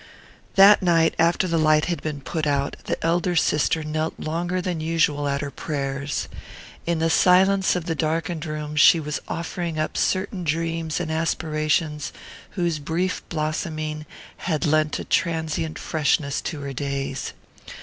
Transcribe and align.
That 0.55 0.81
night, 0.81 1.13
after 1.19 1.47
the 1.47 1.59
light 1.59 1.85
had 1.85 2.01
been 2.01 2.21
put 2.21 2.47
out, 2.47 2.75
the 2.85 2.97
elder 3.05 3.35
sister 3.35 3.83
knelt 3.83 4.19
longer 4.19 4.59
than 4.59 4.81
usual 4.81 5.27
at 5.27 5.41
her 5.41 5.51
prayers. 5.51 6.27
In 6.87 6.97
the 6.97 7.09
silence 7.11 7.75
of 7.75 7.85
the 7.85 7.93
darkened 7.93 8.47
room 8.47 8.75
she 8.75 8.99
was 8.99 9.19
offering 9.27 9.77
up 9.77 9.95
certain 9.95 10.43
dreams 10.43 10.99
and 10.99 11.11
aspirations 11.11 12.11
whose 12.57 12.79
brief 12.79 13.21
blossoming 13.29 14.07
had 14.37 14.65
lent 14.65 14.97
a 14.97 15.03
transient 15.03 15.77
freshness 15.77 16.41
to 16.41 16.61
her 16.61 16.73
days. 16.73 17.33